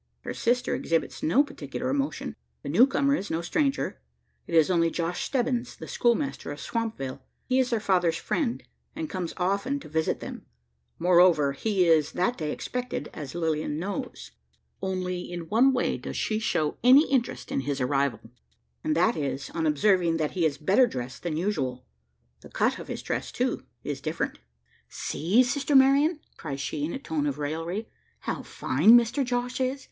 Her 0.21 0.33
sister 0.33 0.73
exhibits 0.73 1.21
no 1.21 1.43
particular 1.43 1.87
emotion. 1.91 2.35
The 2.63 2.69
new 2.69 2.87
comer 2.87 3.13
is 3.15 3.29
no 3.29 3.41
stranger: 3.43 4.01
it 4.47 4.55
is 4.55 4.71
only 4.71 4.89
Josh 4.89 5.23
Stebbins, 5.23 5.75
the 5.75 5.87
schoolmaster 5.87 6.51
of 6.51 6.59
Swampville. 6.59 7.19
He 7.45 7.59
is 7.59 7.69
their 7.69 7.79
father's 7.79 8.17
friend, 8.17 8.63
and 8.95 9.11
comes 9.11 9.35
often 9.37 9.79
to 9.81 9.87
visit 9.87 10.19
them: 10.19 10.47
moreover, 10.97 11.51
he 11.51 11.85
is 11.87 12.13
that 12.13 12.35
day 12.35 12.51
expected, 12.51 13.11
as 13.13 13.35
Lilian 13.35 13.77
knows. 13.77 14.31
Only 14.81 15.31
in 15.31 15.41
one 15.49 15.71
way 15.71 15.97
does 15.99 16.17
she 16.17 16.39
show 16.39 16.77
any 16.83 17.07
interest 17.11 17.51
in 17.51 17.59
his 17.59 17.79
arrival; 17.79 18.31
and 18.83 18.95
that 18.95 19.15
is, 19.15 19.51
on 19.51 19.67
observing 19.67 20.17
that 20.17 20.31
he 20.31 20.47
is 20.47 20.57
better 20.57 20.87
dressed 20.87 21.21
than 21.21 21.37
usual. 21.37 21.85
The 22.39 22.49
cut 22.49 22.79
of 22.79 22.87
his 22.87 23.03
dress 23.03 23.31
too, 23.31 23.67
is 23.83 24.01
different. 24.01 24.39
"See, 24.89 25.43
sister 25.43 25.75
Marian!" 25.75 26.21
cries 26.37 26.59
she 26.59 26.83
in 26.83 26.91
a 26.91 26.97
tone 26.97 27.27
of 27.27 27.37
raillery, 27.37 27.87
"how 28.21 28.41
fine 28.41 28.95
Mister 28.95 29.23
Josh 29.23 29.59
is! 29.61 29.79